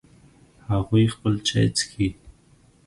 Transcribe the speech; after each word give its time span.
هغوی 0.71 1.05
خپل 1.13 1.33
چای 1.47 1.67
څښي 1.75 2.07